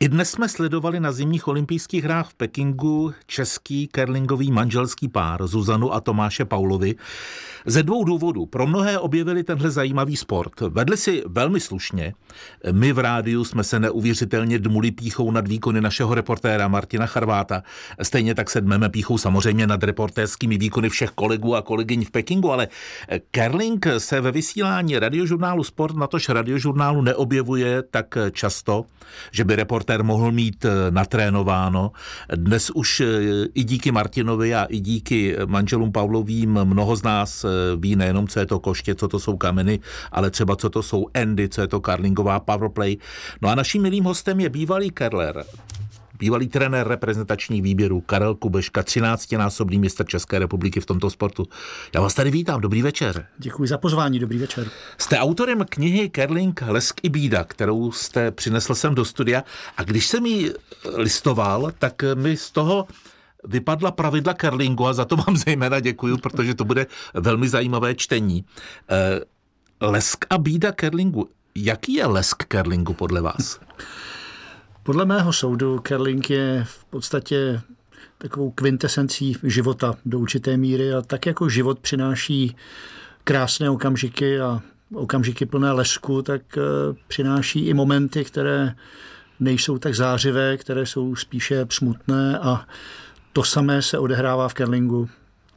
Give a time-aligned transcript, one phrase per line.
[0.00, 5.94] I dnes jsme sledovali na zimních olympijských hrách v Pekingu český kerlingový manželský pár Zuzanu
[5.94, 6.94] a Tomáše Paulovi.
[7.66, 8.46] Ze dvou důvodů.
[8.46, 10.60] Pro mnohé objevili tenhle zajímavý sport.
[10.60, 12.14] Vedli si velmi slušně.
[12.72, 17.62] My v rádiu jsme se neuvěřitelně dmuli píchou nad výkony našeho reportéra Martina Charváta.
[18.02, 22.52] Stejně tak se dmeme píchou samozřejmě nad reportérskými výkony všech kolegů a kolegyň v Pekingu,
[22.52, 22.68] ale
[23.30, 28.84] Kerling se ve vysílání radiožurnálu Sport, natož radiožurnálu neobjevuje tak často,
[29.30, 29.56] že by
[29.88, 31.92] reportér mohl mít natrénováno.
[32.34, 33.02] Dnes už
[33.54, 38.46] i díky Martinovi a i díky manželům Pavlovým mnoho z nás ví nejenom, co je
[38.46, 39.80] to koště, co to jsou kameny,
[40.12, 42.96] ale třeba co to jsou endy, co je to karlingová powerplay.
[43.42, 45.44] No a naším milým hostem je bývalý Kerler,
[46.18, 51.46] bývalý trenér reprezentačních výběrů Karel Kubeška, 13-násobný mistr České republiky v tomto sportu.
[51.94, 53.26] Já vás tady vítám, dobrý večer.
[53.38, 54.70] Děkuji za pozvání, dobrý večer.
[54.98, 59.44] Jste autorem knihy Kerling Lesk i bída, kterou jste přinesl sem do studia
[59.76, 60.54] a když jsem ji
[60.94, 62.86] listoval, tak mi z toho
[63.44, 68.44] vypadla pravidla curlingu a za to vám zejména děkuju, protože to bude velmi zajímavé čtení.
[68.90, 69.20] Eh,
[69.80, 71.28] lesk a bída curlingu.
[71.54, 73.60] Jaký je lesk curlingu podle vás?
[74.88, 77.60] Podle mého soudu curling je v podstatě
[78.18, 82.56] takovou kvintesencí života do určité míry a tak jako život přináší
[83.24, 84.60] krásné okamžiky a
[84.94, 86.60] okamžiky plné lesku, tak eh,
[87.08, 88.74] přináší i momenty, které
[89.40, 92.66] nejsou tak zářivé, které jsou spíše smutné a
[93.32, 95.08] to samé se odehrává v curlingu.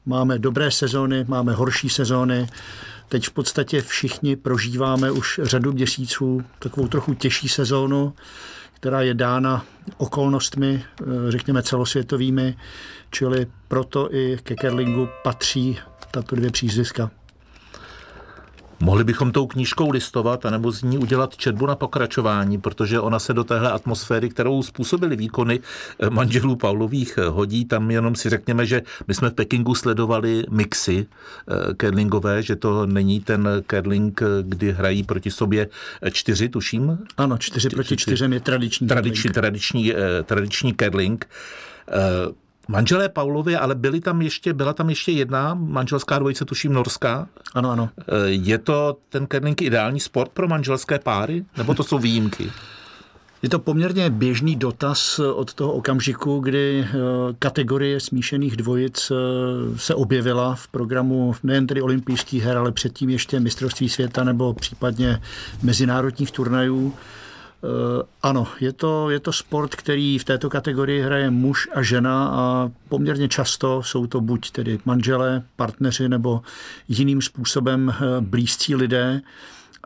[0.06, 2.48] Máme dobré sezóny, máme horší sezóny.
[3.12, 8.14] Teď v podstatě všichni prožíváme už řadu měsíců takovou trochu těžší sezónu,
[8.74, 9.66] která je dána
[9.98, 12.58] okolnostmi, eh, řekněme celosvětovými,
[13.10, 15.80] čili proto i ke curlingu patří
[16.12, 17.12] tato dvě přízviska.
[18.82, 23.34] Mohli bychom tou knížkou listovat, anebo z ní udělat četbu na pokračování, protože ona se
[23.34, 25.60] do téhle atmosféry, kterou způsobili výkony
[26.00, 27.66] eh, manželů Paulových, eh, hodí.
[27.66, 32.86] Tam jenom si řekněme, že my jsme v Pekingu sledovali mixy eh, curlingové, že to
[32.86, 35.68] není ten curling, kdy hrají proti sobě
[36.12, 36.98] čtyři, tuším?
[37.18, 38.88] Ano, čtyři proti čtyřem je tradiční.
[38.88, 39.94] Tradiční, tradiční,
[40.26, 41.28] tradiční curling.
[42.68, 47.28] Manželé Paulovi, ale byly tam ještě, byla tam ještě jedna manželská dvojice, tuším norská.
[47.54, 47.90] Ano, ano.
[48.00, 51.46] Eh, je to ten curling ideální sport pro manželské páry?
[51.58, 52.52] Nebo to jsou výjimky?
[53.42, 56.98] Je to poměrně běžný dotaz od toho okamžiku, kdy eh,
[57.40, 59.16] kategorie smíšených dvojic eh,
[59.78, 65.22] se objevila v programu nejen tedy olympijských her, ale předtím ještě mistrovství světa nebo případně
[65.62, 66.94] mezinárodních turnajů.
[67.64, 72.28] Eh, ano, je to, je to sport, který v této kategorii hraje muž a žena
[72.28, 76.42] a poměrně často jsou to buď tedy manželé, partneři nebo
[76.88, 79.22] jiným způsobem eh, blízcí lidé.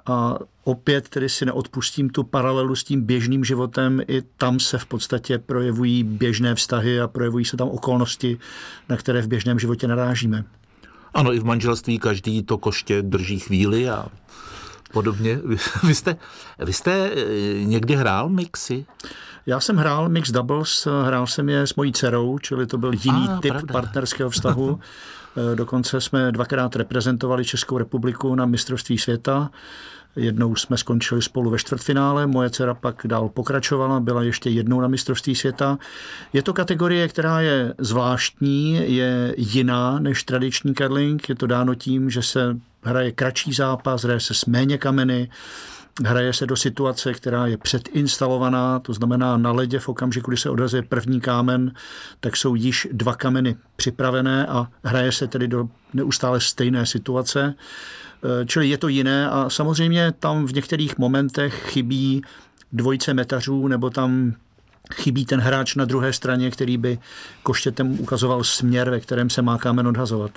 [0.06, 4.02] A opět tedy si neodpustím tu paralelu s tím běžným životem.
[4.08, 8.38] I tam se v podstatě projevují běžné vztahy a projevují se tam okolnosti,
[8.90, 10.44] na které v běžném životě narážíme.
[11.14, 14.08] Ano, i v manželství každý to koště drží chvíli a
[14.96, 15.40] podobně.
[15.84, 16.16] Vy jste,
[16.60, 18.86] vy jste eh, někdy hrál mixy?
[19.46, 23.28] Já jsem hrál mix doubles, hrál jsem je s mojí dcerou, čili to byl jiný
[23.30, 23.74] ah, typ pravda.
[23.74, 24.80] partnerského vztahu.
[25.38, 29.52] Eh, dokonce jsme dvakrát reprezentovali Českou republiku na mistrovství světa.
[30.16, 34.88] Jednou jsme skončili spolu ve čtvrtfinále, moje dcera pak dál pokračovala, byla ještě jednou na
[34.88, 35.78] mistrovství světa.
[36.34, 41.30] Je to kategorie, která je zvláštní, je jiná než tradiční curling.
[41.30, 45.30] Je to dáno tím, že se hraje kratší zápas, hraje se s méně kameny,
[46.04, 50.50] hraje se do situace, která je předinstalovaná, to znamená na ledě v okamžiku, kdy se
[50.50, 51.72] odrazuje první kámen,
[52.20, 57.56] tak jsou již dva kameny připravené a hraje se tedy do neustále stejné situace.
[58.24, 62.22] Eh, čili je to jiné a samozřejmě tam v některých momentech chybí
[62.74, 64.34] dvojice metařů nebo tam
[64.94, 67.00] chybí ten hráč na druhé straně, který by
[67.44, 70.32] koštětem ukazoval směr, ve kterém se má kámen odhazovat.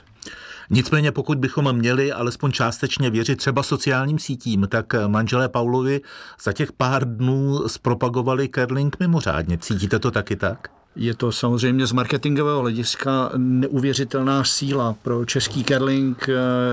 [0.70, 6.00] Nicméně pokud bychom měli alespoň částečně věřit třeba sociálním sítím, tak manželé Paulovi
[6.42, 9.58] za těch pár dnů zpropagovali curling mimořádně.
[9.58, 10.68] Cítíte to taky tak?
[10.96, 16.26] Je to samozřejmě z marketingového hlediska neuvěřitelná síla pro český curling.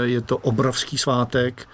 [0.03, 1.67] Je to obrovský svátek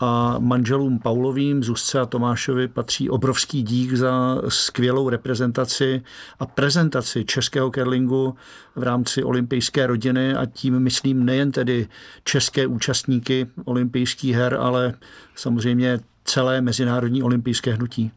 [0.00, 6.02] a manželům Paulovým, Zuzce a Tomášovi patří obrovský dík za skvělou reprezentaci
[6.38, 8.34] a prezentaci českého curlingu
[8.76, 10.34] v rámci olympijské rodiny.
[10.34, 11.88] A tím myslím nejen tedy
[12.24, 14.94] české účastníky olympijských her, ale
[15.34, 18.10] samozřejmě celé mezinárodní olympijské hnutí.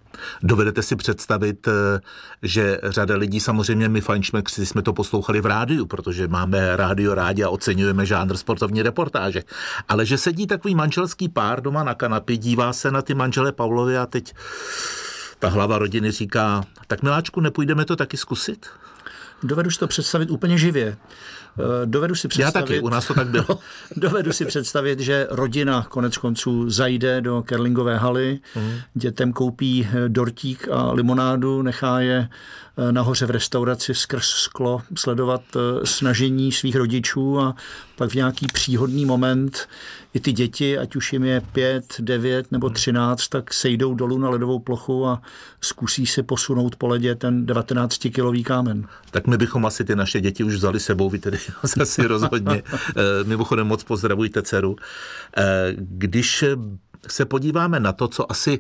[0.44, 2.00] Dovedete si představit, eh,
[2.42, 7.44] že řada lidí, samozřejmě my fančmexi jsme to poslouchali v rádiu, protože máme rádio rádi
[7.44, 9.44] a oceňujeme žánr sportovní reportáže,
[9.88, 13.98] ale že sedí takový manželský pár doma na kanapě, dívá se na ty manžele Pavlovi
[13.98, 14.34] a teď
[15.40, 18.66] ta hlava rodiny říká, tak miláčku, nepůjdeme to taky zkusit?
[19.44, 20.98] Dovedu si to představit úplně živě.
[21.60, 23.60] Eh, dovedu si představit, Já taky, u nás to tak bylo.
[23.96, 28.72] dovedu si představit, že rodina konec konců zajde do kerlingové haly, mm.
[28.94, 32.30] dětem koupí eh, dortík a limonádu, nechá je
[32.78, 35.42] eh, nahoře v restauraci skrz sklo sledovat
[35.84, 37.56] snažení svých rodičů a
[37.96, 39.68] pak v nějaký příhodný moment
[40.18, 44.30] i ty děti, ať už jim je pět, devět nebo třináct, tak sejdou dolů na
[44.30, 45.22] ledovou plochu a
[45.62, 48.88] zkusí si posunout po ledě ten 19-kilový kámen.
[49.12, 51.38] Tak my bychom asi ty naše děti už vzali sebou, vy tedy
[51.78, 52.64] zase rozhodně.
[52.74, 54.76] Eh, mimochodem moc pozdravujte dceru.
[55.38, 56.44] Eh, když
[57.08, 58.60] se podíváme na to, co asi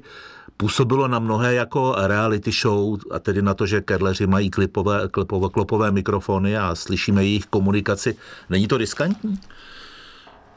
[0.57, 5.49] působilo na mnohé jako reality show, a tedy na to, že kerleři mají klipové, klipové,
[5.49, 8.15] klopové mikrofony a slyšíme jejich komunikaci.
[8.49, 9.39] Není to riskantní?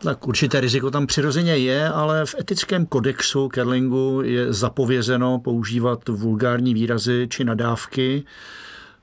[0.03, 6.75] Tak určité riziko tam přirozeně je, ale v etickém kodexu kerlingu je zapovězeno používat vulgární
[6.75, 8.25] výrazy či nadávky.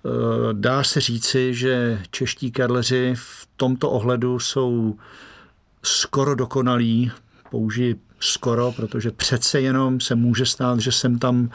[0.06, 4.96] Eh, dá se říci, že čeští kerleři v tomto ohledu jsou
[5.84, 7.12] skoro dokonalí,
[7.52, 11.50] použiji skoro, protože přece jenom se může stát, že sem tam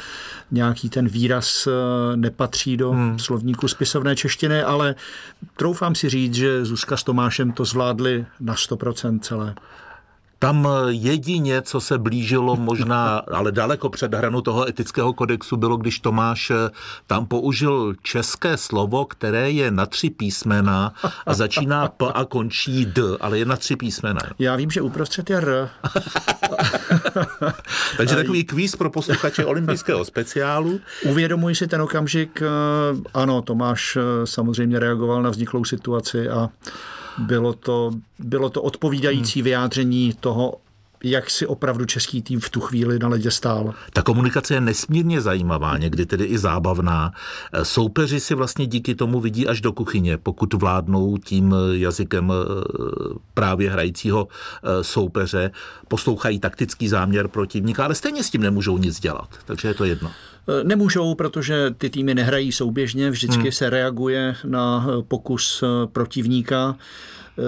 [0.51, 3.19] nějaký ten výraz eh, nepatří do hmm.
[3.19, 4.95] slovníku spisovné češtiny, ale
[5.57, 9.55] troufám si říct, že Zuzka s Tomášem to zvládli na 100% celé.
[10.43, 16.01] Tam jedině, co se blížilo možná, ale daleko před hranu toho etického kodexu, bylo, když
[16.01, 16.71] Tomáš eh,
[17.07, 20.95] tam použil české slovo, které je na tři písmena
[21.27, 24.21] a začíná P a končí D, ale je na tři písmena.
[24.39, 25.69] Já vím, že uprostřed je R.
[27.97, 30.81] Takže takový kvíz pro posluchače olympijského speciálu.
[31.05, 32.47] Uvědomuji si ten okamžik, eh,
[33.15, 36.49] ano, Tomáš eh, samozřejmě reagoval na vzniklou situaci a
[37.19, 39.45] bylo to, bylo to odpovídající hmm.
[39.45, 40.55] vyjádření toho,
[41.05, 43.75] jak si opravdu český tým v tu chvíli na ledě stál.
[43.93, 47.13] Ta komunikace je nesmírně zajímavá, někdy tedy i zábavná.
[47.63, 52.63] Soupeři si vlastně díky tomu vidí až do kuchyně, pokud vládnou tím jazykem eh,
[53.35, 55.51] právě hrajícího eh, soupeře,
[55.89, 60.11] poslouchají taktický záměr protivníka, ale stejně s tím nemůžou nic dělat, takže je to jedno.
[60.49, 63.53] Eh, nemůžou, protože ty týmy nehrají souběžně, vždycky hmm.
[63.53, 66.77] se reaguje na pokus protivníka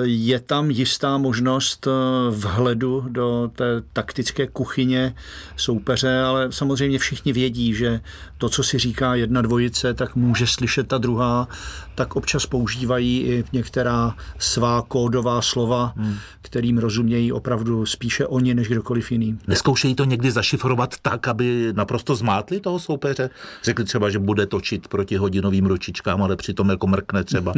[0.03, 1.91] je tam jistá možnost eh,
[2.31, 5.15] vhledu do té taktické kuchyně
[5.57, 8.01] soupeře, ale samozřejmě všichni vědí, že
[8.39, 11.49] to, co si říká jedna dvojice, tak může slyšet ta druhá,
[11.95, 16.17] tak občas používají i některá svá kódová slova, hmm.
[16.43, 19.39] kterým rozumějí opravdu spíše oni, než kdokoliv jiný.
[19.47, 23.31] Neskoušejí to někdy zašifrovat tak, aby naprosto zmátli toho soupeře?
[23.63, 27.53] Řekli třeba, že bude točit proti hodinovým ručičkám, ale přitom jako mrkne třeba.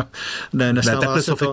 [0.52, 1.52] ne, nestává ne, se to,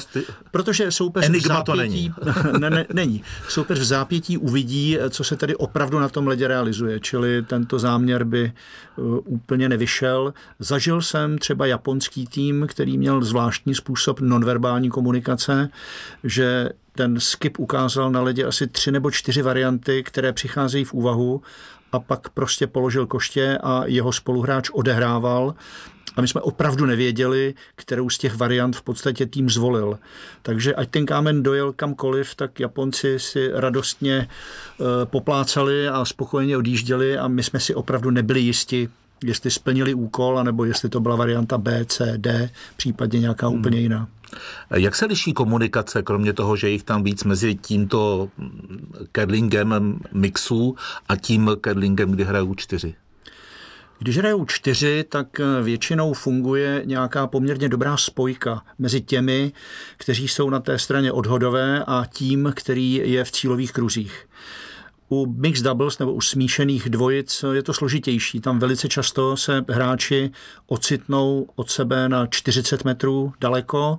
[0.52, 2.60] protože soupeř Enigma v zápětí, to není.
[2.60, 3.24] ne, ne, není.
[3.50, 8.24] Soupeř v zápětí uvidí, co se tady opravdu na tom ledě realizuje, čili tento záměr
[8.24, 8.52] by
[8.96, 10.34] uh, úplně nevyšel.
[10.60, 15.70] Zažil jsem třeba japonský tým, který měl zvláštní způsob nonverbální komunikace,
[16.24, 21.42] že ten skip ukázal na ledě asi tři nebo čtyři varianty, které přicházejí v úvahu
[21.92, 25.56] a pak prostě položil koště a jeho spoluhráč odehrával
[26.16, 30.00] a my jsme opravdu nevěděli, kterou z těch variant v podstatě tým zvolil.
[30.42, 37.18] Takže ať ten kámen dojel kamkoliv, tak Japonci si radostně eh, poplácali a spokojeně odjížděli
[37.18, 38.90] a my jsme si opravdu nebyli jisti,
[39.24, 43.60] jestli splnili úkol, anebo jestli to byla varianta B, C, D, případně nějaká hmm.
[43.60, 44.08] úplně jiná.
[44.76, 48.30] Jak se liší komunikace, kromě toho, že jich tam víc mezi tímto
[49.12, 50.76] kedlingem mixů
[51.10, 52.96] a tím kedlingem, kdy hrajou čtyři?
[54.00, 59.52] Když hrajou čtyři, tak většinou funguje nějaká poměrně dobrá spojka mezi těmi,
[59.98, 64.28] kteří jsou na té straně odhodové a tím, který je v cílových kruzích.
[65.10, 68.40] U mixed doubles nebo u smíšených dvojic je to složitější.
[68.40, 70.32] Tam velice často se hráči
[70.68, 73.98] ocitnou od sebe na 40 metrů daleko.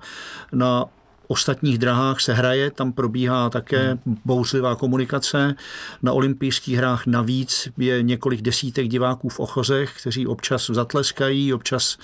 [0.53, 0.85] Na
[1.29, 5.55] ostatních drahách se hraje, tam probíhá také bouřlivá komunikace.
[6.03, 11.99] Na olympijských hrách navíc je několik desítek diváků v ochozech, kteří občas zatleskají, občas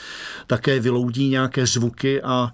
[0.47, 2.53] také vyloudí nějaké zvuky a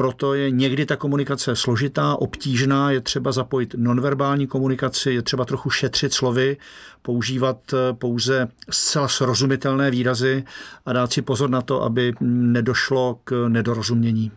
[0.00, 5.70] proto je někdy ta komunikace složitá, obtížná, je třeba zapojit nonverbální komunikaci, je třeba trochu
[5.70, 6.56] šetřit slovy,
[7.02, 10.44] používat eh, pouze zcela srozumitelné výrazy
[10.86, 14.32] a dát si pozor na to, aby nedošlo k nedorozumění.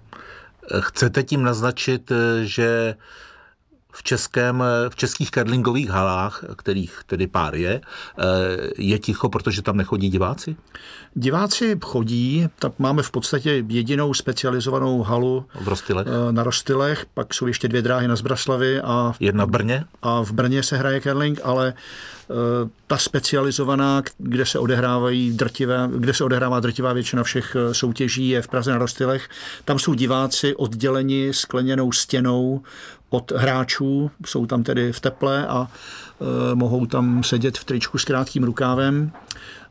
[0.79, 2.95] Chcete tím naznačit, eh, že
[3.93, 7.81] v, českém, v českých curlingových halách, kterých tedy pár je,
[8.19, 8.23] eh,
[8.77, 10.55] je ticho, protože tam nechodí diváci?
[11.13, 16.07] Diváci chodí, tak máme v podstatě jedinou specializovanou halu v Rostylech.
[16.07, 19.85] Eh, na Rostylech, pak jsou ještě dvě dráhy na Zbraslavi a jedna v Brně.
[20.01, 21.73] A v Brně se hraje curling, ale
[22.87, 28.47] ta specializovaná, kde se odehrávají drtivé, kde se odehrává drtivá většina všech soutěží, je v
[28.47, 29.29] Praze na Rostylech.
[29.65, 32.61] Tam jsou diváci odděleni skleněnou stěnou
[33.13, 38.05] od hráčů, jsou tam tedy v teple a e, mohou tam sedět v tričku s
[38.05, 39.11] krátkým rukávem.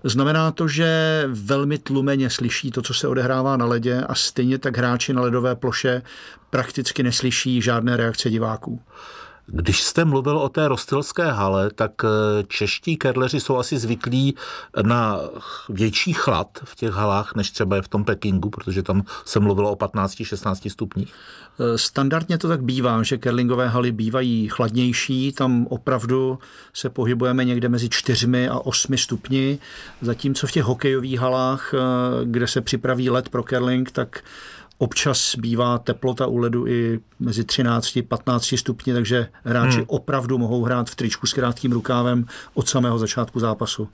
[0.04, 4.76] Znamená to, že velmi tlumeně slyší to, co se odehrává na ledě a stejně tak
[4.76, 6.02] hráči na ledové ploše
[6.50, 8.80] prakticky neslyší žádné reakce diváků.
[9.54, 14.34] Když jste mluvil o té rostylské hale, tak eh, čeští kerleři jsou asi zvyklí
[14.82, 15.20] na
[15.68, 19.70] větší chlad v těch halách, než třeba je v tom Pekingu, protože tam se mluvilo
[19.70, 21.14] o 15-16 stupních.
[21.60, 26.38] Eh, standardně to tak bývá, že kerlingové haly bývají chladnější, tam opravdu
[26.72, 29.58] se pohybujeme někde mezi 4 a 8 stupni,
[30.00, 31.78] zatímco v těch hokejových halách, eh,
[32.24, 34.24] kde se připraví led pro kerling, tak
[34.82, 39.84] Občas bývá teplota u ledu i mezi 13 a 15 stupni, takže hráči hmm.
[39.86, 43.88] opravdu mohou hrát v tričku s krátkým rukávem od samého začátku zápasu.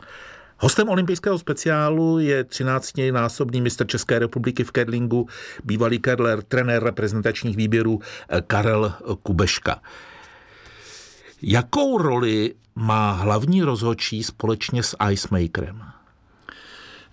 [0.58, 5.28] Hostem olympijského speciálu je 13-násobný mistr České republiky v curlingu,
[5.64, 8.92] bývalý curler, trenér reprezentačních výběrů eh, Karel
[9.22, 9.82] Kubeška.
[11.42, 15.97] Jakou roli má hlavní rozhodčí společně s Icemakerem?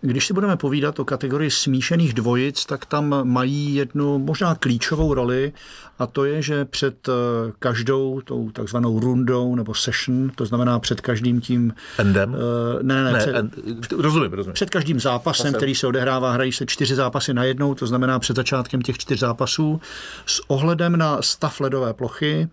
[0.06, 5.54] Když si budeme povídat o kategorii smíšených dvojic, tak tam mají jednu možná klíčovou roli
[6.00, 7.12] a to je, že před eh,
[7.60, 11.74] každou tou takzvanou rundou nebo session, to znamená před každým tím...
[11.98, 12.34] Endem?
[12.34, 12.40] Uh,
[12.82, 13.54] ne, ne, ne, před, end,
[13.92, 14.54] rozumím, rozumím.
[14.54, 15.54] Před každým zápasem, Pasem.
[15.54, 19.20] který se odehrává, hrají se čtyři zápasy na jednou, to znamená před začátkem těch čtyř
[19.20, 19.82] zápasů,
[20.26, 22.48] s ohledem na stav ledové plochy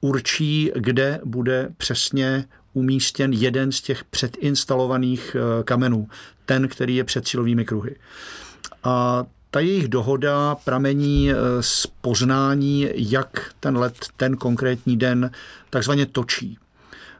[0.00, 2.44] určí, kde bude přesně
[2.76, 6.08] umístěn jeden z těch předinstalovaných eh, kamenů,
[6.46, 7.96] ten, který je před cílovými kruhy.
[8.84, 15.30] A ta jejich dohoda pramení eh, z poznání, jak ten let ten konkrétní den
[15.70, 16.58] takzvaně točí.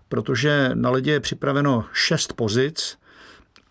[0.09, 2.99] Protože na ledě je připraveno šest pozic,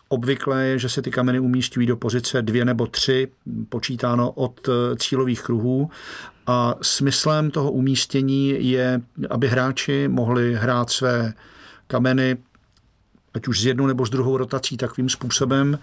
[0.08, 3.28] Obvyklé je, že se ty kameny umístují do pozice dvě nebo tři,
[3.68, 5.90] počítáno od eh, cílových kruhů.
[6.46, 11.34] A smyslem toho umístění je, aby hráči mohli hrát své
[11.86, 12.36] kameny
[13.36, 15.78] ať už s jednou nebo s druhou rotací takovým způsobem,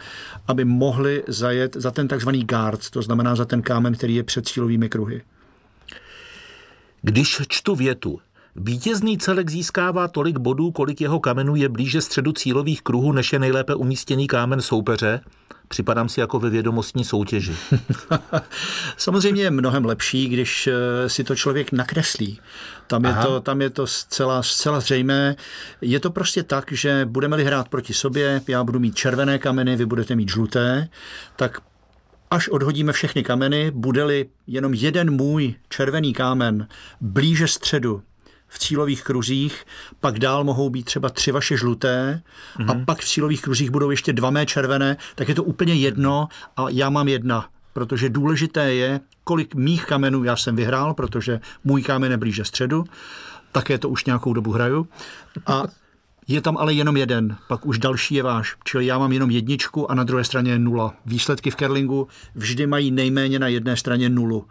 [0.48, 4.48] aby mohli zajet za ten takzvaný guard, to znamená za ten kámen, který je před
[4.48, 5.22] cílovými kruhy.
[7.01, 8.19] Když čtu větu,
[8.55, 13.39] Vítězný celek získává tolik bodů, kolik jeho kamenů je blíže středu cílových kruhů, než je
[13.39, 15.22] nejlépe umístěný kámen soupeře.
[15.67, 17.55] Připadám si jako ve vědomostní soutěži.
[18.98, 22.39] Samozřejmě je mnohem lepší, když eh, si to člověk nakreslí.
[22.88, 25.36] Tam je, to, tam je to zcela, zcela zřejmé.
[25.81, 29.86] Je to prostě tak, že budeme-li hrát proti sobě, já budu mít červené kameny, vy
[29.86, 30.89] budete mít žluté,
[31.36, 31.57] tak
[32.31, 36.67] až odhodíme všechny kameny, bude-li jenom jeden můj červený kámen
[37.01, 38.01] blíže středu
[38.53, 39.65] v cílových kruzích,
[40.00, 42.22] pak dál mohou být třeba tři vaše žluté
[42.57, 42.72] mm-hmm.
[42.72, 42.86] a mhm.
[42.86, 46.69] pak v cílových kruzích budou ještě dva mé červené, tak je to úplně jedno a
[46.69, 47.45] já mám jedna.
[47.74, 52.86] Protože důležité je, kolik mých kamenů já jsem vyhrál, protože můj kámen je blíže středu,
[53.51, 54.88] také to už nějakou dobu hraju.
[55.45, 55.63] A
[56.27, 58.55] je tam ale jenom jeden, pak už další je váš.
[58.63, 60.93] Čili já mám jenom jedničku a na druhé straně je nula.
[61.05, 64.45] Výsledky v curlingu vždy mají nejméně na jedné straně nulu.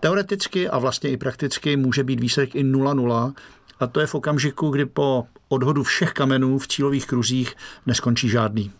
[0.00, 3.34] Teoreticky a vlastně i prakticky může být výsledek i 0-0
[3.80, 7.54] a to je v okamžiku, kdy po odhodu všech kamenů v cílových kruzích
[7.86, 8.70] neskončí žádný.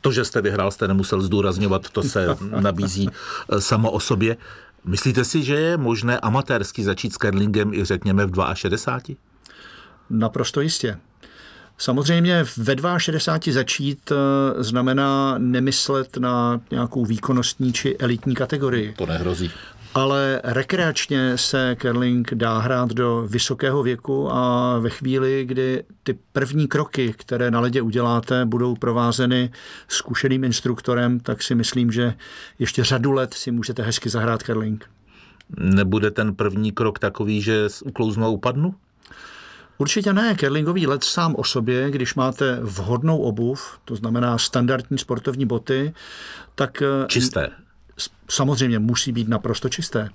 [0.00, 2.26] To, že jste vyhrál, jste nemusel zdůrazňovat, to se
[2.60, 4.36] nabízí eh, samo o sobě.
[4.84, 9.16] Myslíte si, že je možné amatérsky začít s curlingem i řekněme v 62?
[10.10, 10.98] Naprosto jistě.
[11.78, 18.94] Samozřejmě ve 62 začít eh, znamená nemyslet na nějakou výkonnostní či elitní kategorii.
[18.98, 19.50] To nehrozí
[19.94, 26.68] ale rekreačně se curling dá hrát do vysokého věku a ve chvíli, kdy ty první
[26.68, 29.50] kroky, které na ledě uděláte, budou provázeny
[29.88, 32.14] zkušeným instruktorem, tak si myslím, že
[32.58, 34.90] ještě řadu let si můžete hezky zahrát curling.
[35.58, 38.74] Nebude ten první krok takový, že uklouznu a upadnu?
[39.78, 40.36] Určitě ne.
[40.40, 45.94] Curlingový let sám o sobě, když máte vhodnou obuv, to znamená standardní sportovní boty,
[46.54, 46.82] tak...
[47.06, 47.50] Čisté
[48.30, 50.08] samozřejmě musí být naprosto čisté,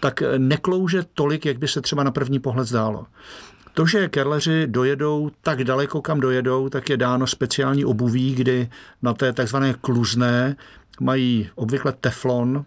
[0.00, 3.06] tak neklouže tolik, jak by se třeba na první pohled zdálo.
[3.74, 8.70] To, že kerleři dojedou tak daleko, kam dojedou, tak je dáno speciální obuví, kdy
[9.02, 10.56] na té takzvané kluzné
[11.00, 12.64] mají obvykle teflon,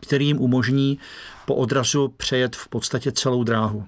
[0.00, 0.98] který jim umožní
[1.46, 3.84] po odrazu přejet v podstatě celou dráhu.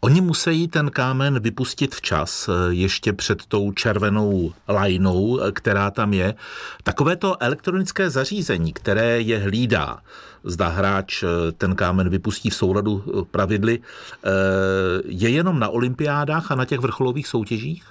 [0.00, 6.12] Oni musí ten kámen vypustit včas, eh, ještě před tou červenou lajnou, eh, která tam
[6.12, 6.34] je.
[6.82, 9.98] Takovéto elektronické zařízení, které je hlídá,
[10.44, 13.78] zda hráč eh, ten kámen vypustí v souladu pravidly,
[15.04, 17.84] je jenom na olympiádách a na těch vrcholových soutěžích?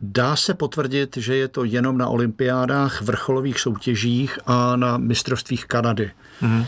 [0.00, 6.10] Dá se potvrdit, že je to jenom na olympiádách, vrcholových soutěžích a na mistrovstvích Kanady.
[6.42, 6.66] Mm-hmm.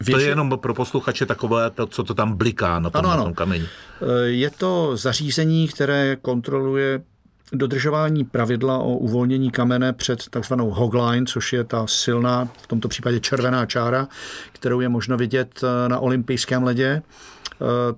[0.00, 0.12] Větši...
[0.12, 3.18] To je jenom pro posluchače takové, to, co to tam bliká na tom, ano, ano.
[3.18, 3.64] Na tom kameni.
[3.66, 7.02] E, je to zařízení, které kontroluje
[7.52, 13.20] dodržování pravidla o uvolnění kamene před takzvanou hogline, což je ta silná, v tomto případě
[13.20, 14.08] červená čára,
[14.52, 16.86] kterou je možno vidět e, na olympijském ledě.
[16.86, 17.02] E,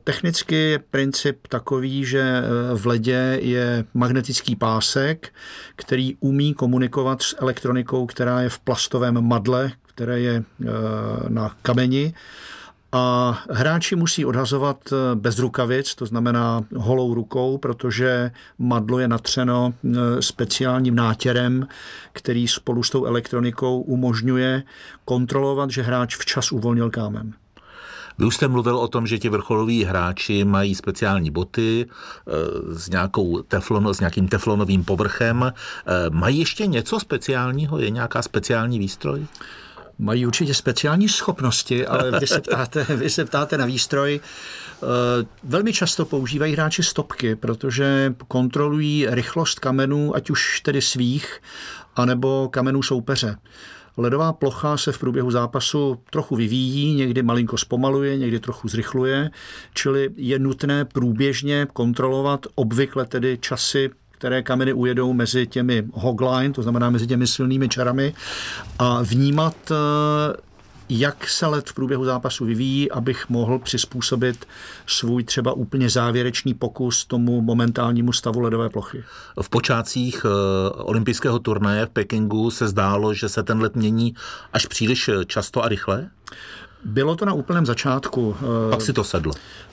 [0.04, 2.42] technicky je princip takový, že
[2.75, 5.32] v ledě je magnetický pásek,
[5.76, 10.67] který umí komunikovat s elektronikou, která je v plastovém madle, které je eh,
[11.29, 12.15] na kameni.
[12.95, 19.75] A hráči musí odhazovat eh, bez rukavic, to znamená holou rukou, protože madlo je natřeno
[19.85, 21.67] eh, speciálním nátěrem,
[22.13, 24.63] který spolu s tou elektronikou umožňuje
[25.05, 27.33] kontrolovat, že hráč včas uvolnil kámen.
[28.19, 31.87] Vy už jste mluvil o tom, že ti vrcholoví hráči mají speciální boty
[32.73, 35.53] s, nějakou teflon, s nějakým teflonovým povrchem.
[36.11, 37.79] Mají ještě něco speciálního?
[37.79, 39.27] Je nějaká speciální výstroj?
[40.02, 44.21] Mají určitě speciální schopnosti, ale vy se ptáte, vy se ptáte na výstroj.
[44.21, 44.87] Eh,
[45.44, 51.40] velmi často používají hráči stopky, protože kontrolují rychlost kamenů, ať už tedy svých,
[51.97, 53.37] anebo kamenů soupeře.
[53.97, 59.30] Ledová plocha se v průběhu zápasu trochu vyvíjí, někdy malinko zpomaluje, někdy trochu zrychluje,
[59.75, 63.90] čili je nutné průběžně kontrolovat obvykle tedy časy
[64.23, 68.14] které kameny ujedou mezi těmi hogline, to znamená mezi těmi silnými čarami
[68.79, 69.75] a vnímat eh,
[70.88, 74.47] jak se let v průběhu zápasu vyvíjí, abych mohl přizpůsobit
[74.87, 79.05] svůj třeba úplně závěrečný pokus tomu momentálnímu stavu ledové plochy.
[79.43, 80.29] V počátcích eh,
[80.71, 84.14] olympijského turnaje v Pekingu se zdálo, že se ten let mění
[84.52, 86.11] až příliš často a rychle?
[86.85, 88.37] Bylo to na úplném začátku.
[88.71, 89.33] Pak si to sedlo.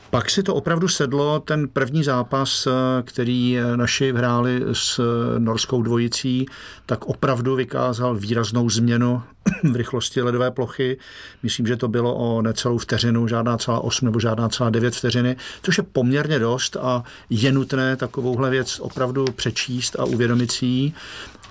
[0.10, 2.72] Pak si to opravdu sedlo, ten první zápas, eh,
[3.04, 6.46] který eh, naši hráli s eh, norskou dvojicí,
[6.86, 9.22] tak opravdu vykázal výraznou změnu
[9.64, 10.98] v rychlosti ledové plochy.
[11.44, 15.36] Myslím, že to bylo o necelou vteřinu, žádná celá 8 nebo žádná celá 9 vteřiny,
[15.62, 20.94] což je poměrně dost a je nutné takovouhle věc opravdu přečíst a uvědomit si ji.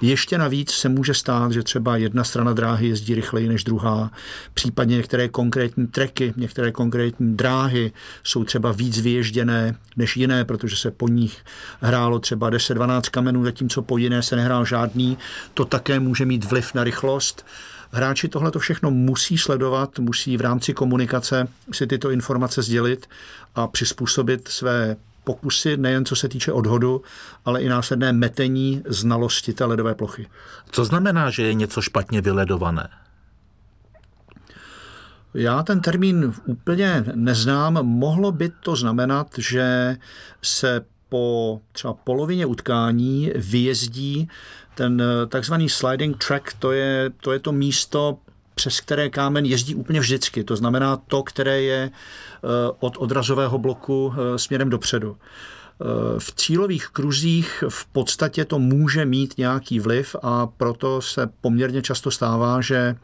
[0.00, 4.10] Ještě navíc se může stát, že třeba jedna strana dráhy jezdí rychleji než druhá,
[4.54, 7.92] případně některé konkrétní treky, některé konkrétní dráhy
[8.24, 11.44] jsou třeba víc vyježděné než jiné, protože se po nich
[11.80, 15.18] hrálo třeba 10-12 kamenů, zatímco po jiné se nehrál žádný.
[15.54, 17.46] To také může mít vliv na rychlost.
[17.90, 23.06] Hráči tohle to všechno musí sledovat, musí v rámci komunikace si tyto informace sdělit
[23.54, 24.96] a přizpůsobit své
[25.28, 27.02] pokusy nejen co se týče odhodu,
[27.44, 30.26] ale i následné metení znalosti té ledové plochy.
[30.70, 32.88] Co znamená, že je něco špatně vyledované?
[35.34, 37.84] Já ten termín úplně neznám.
[37.84, 39.96] Mohlo by to znamenat, že
[40.42, 44.28] se po třeba polovině utkání vyjezdí
[44.74, 48.18] ten takzvaný sliding track, to je to, je to místo,
[48.58, 50.44] přes které kámen jezdí úplně vždycky.
[50.44, 52.48] To znamená to, které je eh,
[52.80, 55.16] od odrazového bloku eh, směrem dopředu.
[55.16, 55.84] Eh,
[56.18, 62.10] v cílových kruzích v podstatě to může mít nějaký vliv a proto se poměrně často
[62.10, 62.96] stává, že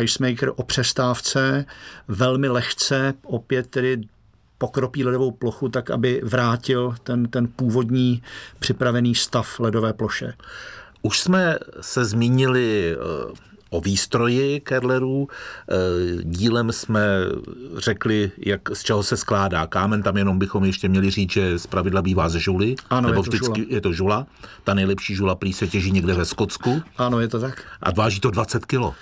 [0.00, 1.64] icemaker o přestávce
[2.08, 4.00] velmi lehce opět tedy
[4.58, 8.22] pokropí ledovou plochu tak, aby vrátil ten, ten původní
[8.58, 10.32] připravený stav ledové ploše.
[11.02, 12.96] Už jsme se zmínili
[13.70, 15.28] o výstroji Kerlerů.
[15.28, 15.74] Eh,
[16.22, 17.00] dílem jsme
[17.76, 21.66] řekli, jak, z čeho se skládá kámen, tam jenom bychom ještě měli říct, že z
[21.66, 23.74] pravidla bývá ze žuly, ano, nebo je to vždycky žula.
[23.74, 24.26] je to žula.
[24.64, 26.82] Ta nejlepší žula prý se těží někde ve Skotsku.
[26.96, 27.62] Ano, je to tak.
[27.82, 28.94] A váží to 20 kilo.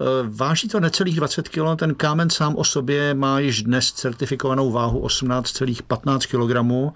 [0.00, 4.70] Eh, váží to necelých 20 kg, ten kámen sám o sobě má již dnes certifikovanou
[4.70, 6.94] váhu 18,15 kg,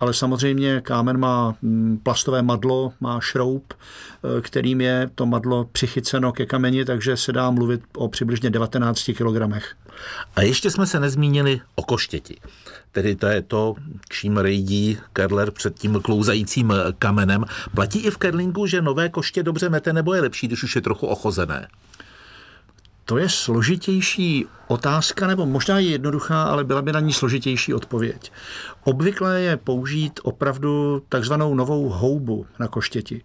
[0.00, 6.32] ale samozřejmě kámen má mm, plastové madlo, má šroub, eh, kterým je to madlo přichyceno
[6.32, 9.62] ke kameni, takže se dá mluvit o přibližně 19 kg.
[10.36, 12.36] A ještě jsme se nezmínili o koštěti.
[12.92, 13.74] Tedy to je to,
[14.08, 17.44] čím rejdí Kerler před tím klouzajícím kamenem.
[17.74, 20.82] Platí i v kerlingu, že nové koště dobře mete, nebo je lepší, když už je
[20.82, 21.68] trochu ochozené?
[23.10, 28.32] To je složitější otázka, nebo možná je jednoduchá, ale byla by na ní složitější odpověď.
[28.84, 33.22] Obvykle je použít opravdu takzvanou novou houbu na koštěti,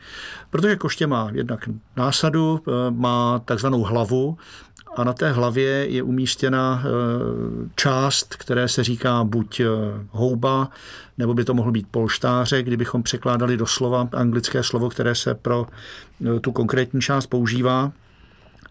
[0.49, 4.37] protože koště má jednak násadu, eh, má takzvanou hlavu
[4.95, 6.89] a na té hlavě je umístěna eh,
[7.75, 9.65] část, které se říká buď eh,
[10.11, 10.69] houba,
[11.17, 15.67] nebo by to mohl být polštáře, kdybychom překládali do slova anglické slovo, které se pro
[16.41, 17.91] tu konkrétní část používá.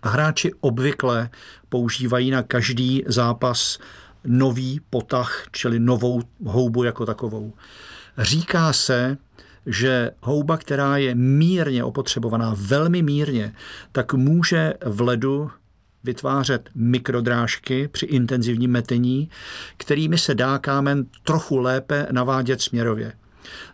[0.04, 1.30] A hráči obvykle
[1.68, 3.78] používají na každý zápas
[4.24, 7.52] nový potah, čili novou houbu jako takovou.
[8.18, 9.16] Říká se,
[9.66, 13.54] že houba, která je mírně opotřebovaná, velmi mírně,
[13.92, 15.50] tak může v ledu
[16.04, 19.30] vytvářet mikrodrážky při intenzivním metení,
[19.76, 23.12] kterými se dá kámen trochu lépe navádět směrově.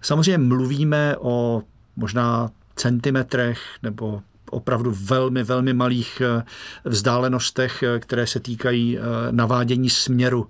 [0.01, 1.63] Samozřejmě mluvíme o
[1.97, 6.43] možná centimetrech nebo opravdu velmi, velmi malých eh,
[6.85, 10.47] vzdálenostech, eh, které se týkají eh, navádění směru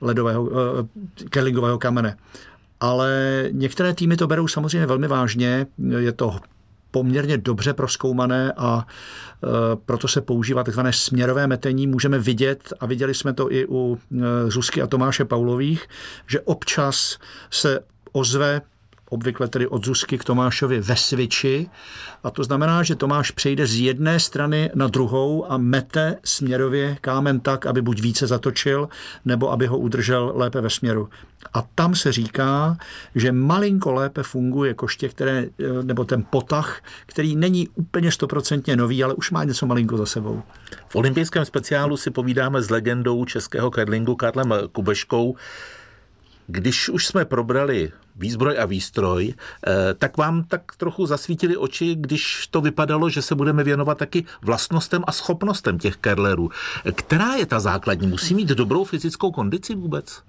[0.00, 0.50] ledového,
[1.30, 2.16] kerlingového kamene.
[2.80, 5.66] Ale některé týmy to berou samozřejmě velmi vážně.
[5.98, 6.36] Je to
[6.90, 8.86] poměrně dobře proskoumané a
[9.84, 10.80] proto se používá tzv.
[10.90, 11.86] směrové metení.
[11.86, 13.98] Můžeme vidět, a viděli jsme to i u
[14.48, 15.86] Zuzky a Tomáše Paulových,
[16.26, 17.18] že občas
[17.50, 17.80] se
[18.12, 18.60] ozve
[19.10, 21.70] obvykle tedy od Zuzky k Tomášovi ve sviči.
[22.24, 27.40] A to znamená, že Tomáš přejde z jedné strany na druhou a mete směrově kámen
[27.40, 28.88] tak, aby buď více zatočil,
[29.24, 31.08] nebo aby ho udržel lépe ve směru.
[31.52, 32.76] A tam se říká,
[33.14, 35.46] že malinko lépe funguje koště, které,
[35.82, 40.42] nebo ten potah, který není úplně stoprocentně nový, ale už má něco malinko za sebou.
[40.88, 45.36] V olympijském speciálu si povídáme s legendou českého curlingu Karlem Kubeškou.
[46.50, 52.46] Když už jsme probrali výzbroj a výstroj, eh, tak vám tak trochu zasvítili oči, když
[52.46, 56.50] to vypadalo, že se budeme věnovat taky vlastnostem a schopnostem těch kerlerů.
[56.94, 58.06] Která je ta základní?
[58.06, 60.22] Musí mít dobrou fyzickou kondici vůbec?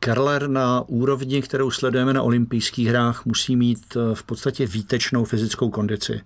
[0.00, 5.70] Kerler na úrovni, kterou sledujeme na olympijských hrách, musí mít eh, v podstatě výtečnou fyzickou
[5.70, 6.20] kondici.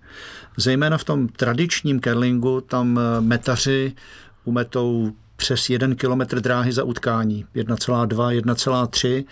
[0.57, 3.93] Zejména v tom tradičním kerlingu tam eh, metaři
[4.45, 8.07] umetou přes jeden kilometr dráhy za utkání, 1,2,
[8.41, 9.25] 1,3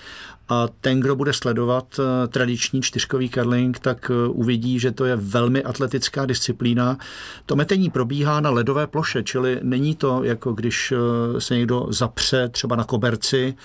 [0.49, 5.15] a ten, kdo bude sledovat eh, tradiční čtyřkový curling, tak eh, uvidí, že to je
[5.15, 6.97] velmi atletická disciplína.
[7.45, 12.49] To metení probíhá na ledové ploše, čili není to jako když eh, se někdo zapře
[12.49, 13.55] třeba na koberci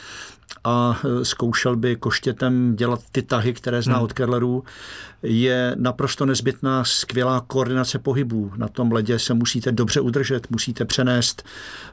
[0.65, 4.05] a zkoušel by koštětem dělat ty tahy, které zná hmm.
[4.05, 4.65] od kerlerů,
[5.23, 8.53] je naprosto nezbytná skvělá koordinace pohybů.
[8.57, 11.43] Na tom ledě se musíte dobře udržet, musíte přenést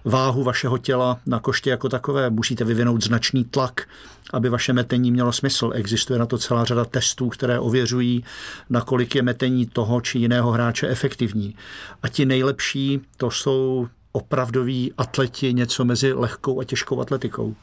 [0.05, 3.87] váhu vašeho těla na koště jako takové, musíte vyvinout značný tlak,
[4.33, 5.71] aby vaše metení mělo smysl.
[5.73, 8.23] Existuje na to celá řada testů, které ověřují,
[8.69, 11.55] nakolik je metení toho či jiného hráče efektivní.
[12.03, 17.55] A ti nejlepší to jsou opravdoví atleti něco mezi lehkou a těžkou atletikou.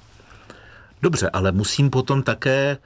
[1.02, 2.78] Dobře, ale musím potom také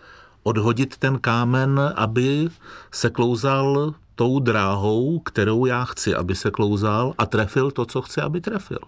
[0.42, 2.48] odhodit ten kámen, aby
[2.92, 8.20] se klouzal tou dráhou, kterou já chci, aby se klouzal a trefil to, co chci,
[8.20, 8.78] aby trefil.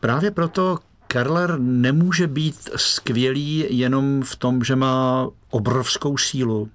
[0.00, 6.68] Právě proto Kerler nemůže být skvělý jenom v tom, že má obrovskou sílu,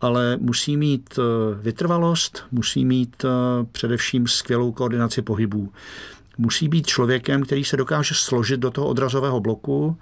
[0.00, 1.22] ale musí mít eh,
[1.62, 3.28] vytrvalost, musí mít eh,
[3.72, 5.72] především skvělou koordinaci pohybů.
[6.38, 9.98] Musí být člověkem, který se dokáže složit do toho odrazového bloku,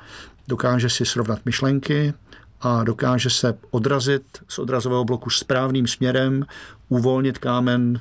[0.49, 2.15] dokáže si srovnat myšlenky
[2.61, 6.47] a dokáže se odrazit z odrazového bloku správným směrem,
[6.89, 8.01] uvolnit kámen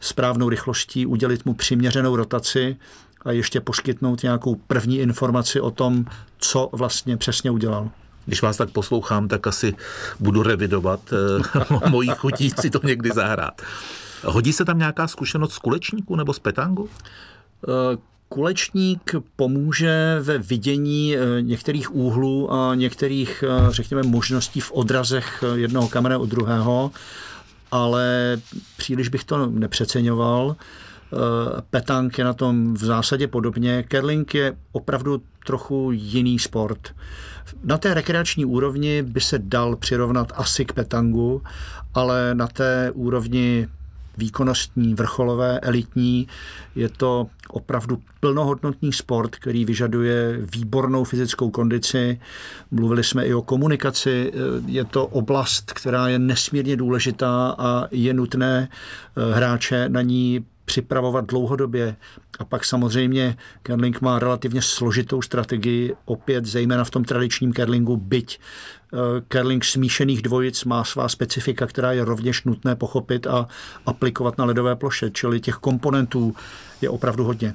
[0.00, 2.76] správnou rychlostí, udělit mu přiměřenou rotaci
[3.24, 6.04] a ještě poskytnout nějakou první informaci o tom,
[6.38, 7.90] co vlastně přesně udělal.
[8.26, 9.74] Když vás tak poslouchám, tak asi
[10.20, 13.62] budu revidovat eh, mojí chutí si to někdy zahrát.
[14.24, 16.88] Hodí se tam nějaká zkušenost z kulečníku nebo z petangu?
[17.68, 25.88] Eh, kulečník pomůže ve vidění eh, některých úhlů a některých, řekněme, možností v odrazech jednoho
[25.88, 26.90] kamene od druhého,
[27.70, 28.36] ale
[28.76, 30.56] příliš bych to nepřeceňoval.
[31.12, 33.82] Eh, Petank je na tom v zásadě podobně.
[33.82, 36.94] Kerling je opravdu trochu jiný sport.
[37.64, 41.42] Na té rekreační úrovni by se dal přirovnat asi k petangu,
[41.94, 43.68] ale na té úrovni
[44.20, 46.28] výkonnostní, vrcholové, elitní.
[46.74, 52.20] Je to opravdu plnohodnotný sport, který vyžaduje výbornou fyzickou kondici.
[52.70, 54.32] Mluvili jsme i o komunikaci.
[54.66, 61.26] Je to oblast, která je nesmírně důležitá a je nutné eh, hráče na ní připravovat
[61.26, 61.96] dlouhodobě.
[62.38, 68.38] A pak samozřejmě curling má relativně složitou strategii, opět zejména v tom tradičním curlingu, byť
[68.38, 68.96] eh,
[69.28, 73.48] curling smíšených dvojic má svá specifika, která je rovněž nutné pochopit a
[73.86, 76.34] aplikovat na ledové ploše, čili těch komponentů
[76.80, 77.54] je opravdu hodně.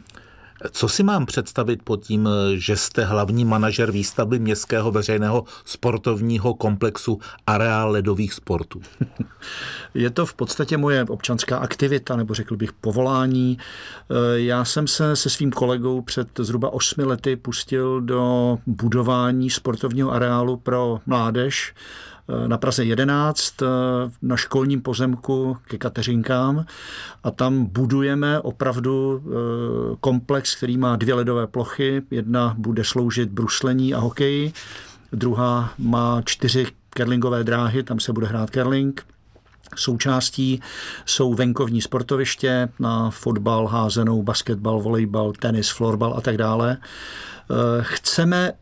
[0.72, 7.20] Co si mám představit pod tím, že jste hlavní manažer výstavby městského veřejného sportovního komplexu
[7.48, 8.82] Areál ledových sportů?
[9.94, 13.58] Je to v podstatě moje občanská aktivita, nebo řekl bych povolání.
[14.36, 20.58] Já jsem se se svým kolegou před zhruba osmi lety pustil do budování sportovního areálu
[20.58, 21.74] pro mládež
[22.48, 23.66] na Praze 11 eh,
[24.22, 26.66] na školním pozemku ke Kateřinkám
[27.24, 32.02] a tam budujeme opravdu eh, komplex, který má dvě ledové plochy.
[32.12, 34.54] Jedna bude sloužit bruslení a hokeji,
[35.12, 39.06] druhá má čtyři kerlingové dráhy, tam se bude hrát kerling.
[39.76, 40.62] Součástí
[41.06, 46.78] jsou venkovní sportoviště na fotbal, házenou, basketbal, volejbal, tenis, florbal a tak dále.
[47.82, 48.54] Chceme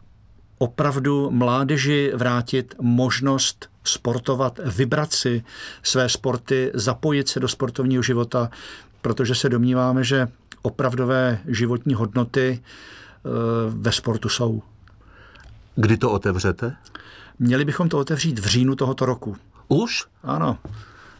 [0.63, 5.43] opravdu mládeži vrátit možnost sportovat, vybrat si
[5.83, 8.49] své sporty, zapojit se do sportovního života,
[9.01, 10.27] protože se domníváme, že
[10.61, 13.29] opravdové životní hodnoty eh,
[13.69, 14.61] ve sportu jsou.
[15.75, 16.75] Kdy to otevřete?
[17.39, 19.37] Měli bychom to otevřít v říjnu tohoto roku.
[19.67, 20.05] Už?
[20.23, 20.57] Ano.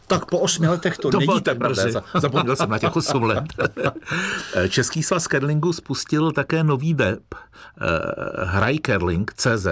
[0.06, 1.92] Tak po osmi letech to, to není tak brzy.
[2.14, 3.44] Zapomněl jsem na těch osm let.
[4.68, 7.86] Český svaz curlingu spustil také nový web eh,
[8.44, 9.66] hrajkerling.cz.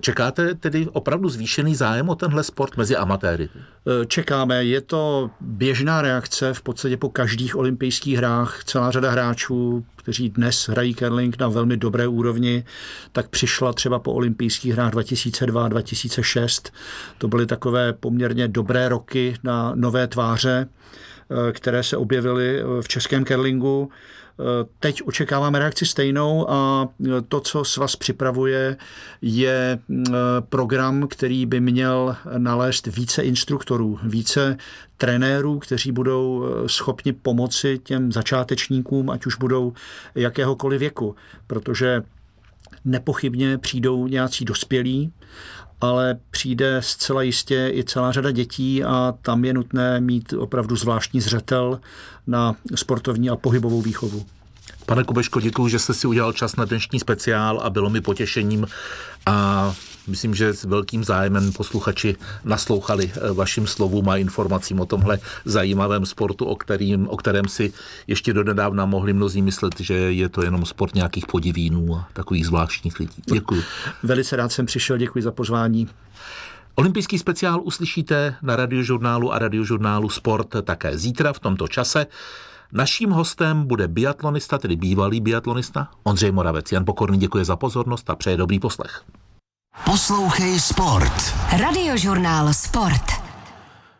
[0.00, 3.48] Čekáte tedy opravdu zvýšený zájem o tenhle sport mezi amatéry?
[3.54, 8.64] Eh, čekáme, je to běžná reakce v podstatě po každých olympijských hrách.
[8.64, 12.64] Celá řada hráčů kteří dnes hrají curling na velmi dobré úrovni,
[13.12, 16.72] tak přišla třeba po olympijských hrách 2002-2006.
[17.18, 23.24] To byly takové poměrně dobré roky na nové tváře, eh, které se objevily v českém
[23.24, 23.90] curlingu.
[24.80, 26.88] Teď očekáváme reakci stejnou a
[27.28, 28.76] to, co s vás připravuje,
[29.22, 30.04] je mm,
[30.40, 34.56] program, který by měl nalézt více instruktorů, více
[34.96, 39.72] trenérů, kteří budou eh, schopni pomoci těm začátečníkům, ať už budou
[40.14, 42.02] jakéhokoliv věku, protože
[42.84, 45.12] nepochybně přijdou nějací dospělí
[45.82, 51.20] ale přijde zcela jistě i celá řada dětí a tam je nutné mít opravdu zvláštní
[51.20, 51.80] zřetel
[52.26, 54.26] na sportovní a pohybovou výchovu.
[54.86, 58.66] Pane Kubeško, děkuji, že jste si udělal čas na dnešní speciál a bylo mi potěšením
[59.26, 59.74] a
[60.06, 66.06] myslím, že s velkým zájemem posluchači naslouchali eh, vašim slovům a informacím o tomhle zajímavém
[66.06, 67.72] sportu, o, kterým, o kterém si
[68.06, 73.00] ještě donedávna mohli mnozí myslet, že je to jenom sport nějakých podivínů a takových zvláštních
[73.00, 73.22] lidí.
[73.32, 73.62] Děkuji.
[74.02, 75.88] Velice rád jsem přišel, děkuji za pozvání.
[76.74, 82.06] Olympijský speciál uslyšíte na radiožurnálu a radiožurnálu Sport také zítra v tomto čase.
[82.72, 86.72] Naším hostem bude biatlonista, tedy bývalý biatlonista Ondřej Moravec.
[86.72, 89.04] Jan Pokorný děkuje za pozornost a přeje dobrý poslech.
[89.92, 91.34] Poslouchej Sport.
[91.52, 93.21] Radiožurnál Sport.